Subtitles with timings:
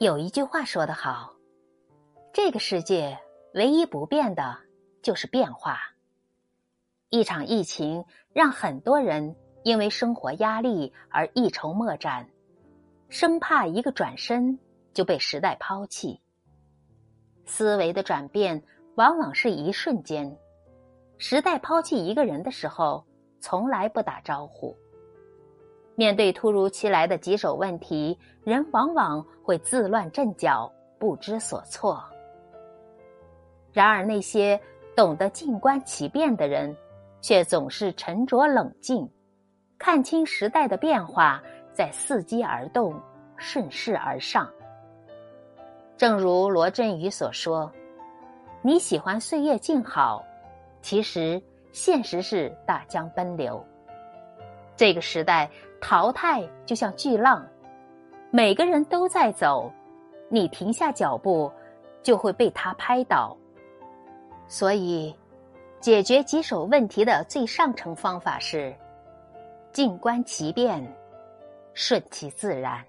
[0.00, 1.34] 有一句话说得好
[2.32, 3.18] ：“这个世界
[3.52, 4.56] 唯一不变的，
[5.02, 5.78] 就是变化。”
[7.10, 12.26] 一场疫情让很多人因为生活压力而一筹莫展，
[13.10, 14.58] 生怕一个转身
[14.94, 16.18] 就被时代抛弃。
[17.44, 18.62] 思维的转变
[18.94, 20.34] 往往是一瞬间，
[21.18, 23.04] 时代抛弃一个人的时候，
[23.38, 24.74] 从来不打招呼。
[26.00, 32.02] 面对突如其来的棘手问题，人往往会自乱阵脚，不知所措。
[33.70, 34.58] 然而，那些
[34.96, 36.74] 懂得静观其变的人，
[37.20, 39.06] 却总是沉着冷静，
[39.78, 41.42] 看清时代的变化，
[41.74, 42.98] 在伺机而动，
[43.36, 44.50] 顺势而上。
[45.98, 47.70] 正如罗振宇所说
[48.64, 50.24] ：“你喜欢岁月静好，
[50.80, 51.38] 其实
[51.72, 53.62] 现实是大江奔流。”
[54.76, 57.46] 这个时代淘汰就像巨浪，
[58.30, 59.72] 每个人都在走，
[60.28, 61.50] 你停下脚步，
[62.02, 63.36] 就会被他拍倒。
[64.46, 65.14] 所以，
[65.80, 68.74] 解决棘手问题的最上乘方法是：
[69.72, 70.84] 静观其变，
[71.72, 72.84] 顺其自然。